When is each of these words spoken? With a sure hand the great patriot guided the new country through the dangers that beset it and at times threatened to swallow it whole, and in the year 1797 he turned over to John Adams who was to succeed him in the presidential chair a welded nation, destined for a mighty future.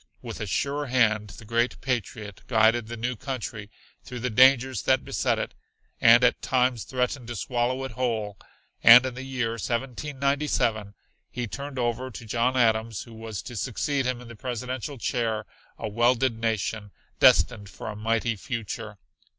With 0.23 0.39
a 0.41 0.47
sure 0.47 0.87
hand 0.87 1.29
the 1.37 1.45
great 1.45 1.79
patriot 1.79 2.41
guided 2.47 2.87
the 2.87 2.97
new 2.97 3.15
country 3.15 3.69
through 4.03 4.21
the 4.21 4.31
dangers 4.31 4.81
that 4.81 5.05
beset 5.05 5.37
it 5.37 5.53
and 5.99 6.23
at 6.23 6.41
times 6.41 6.85
threatened 6.85 7.27
to 7.27 7.35
swallow 7.35 7.83
it 7.83 7.91
whole, 7.91 8.39
and 8.81 9.05
in 9.05 9.13
the 9.13 9.21
year 9.21 9.51
1797 9.51 10.95
he 11.29 11.45
turned 11.45 11.77
over 11.77 12.09
to 12.09 12.25
John 12.25 12.57
Adams 12.57 13.03
who 13.03 13.13
was 13.13 13.43
to 13.43 13.55
succeed 13.55 14.07
him 14.07 14.21
in 14.21 14.27
the 14.27 14.35
presidential 14.35 14.97
chair 14.97 15.45
a 15.77 15.87
welded 15.87 16.35
nation, 16.35 16.89
destined 17.19 17.69
for 17.69 17.87
a 17.87 17.95
mighty 17.95 18.35
future. 18.35 18.97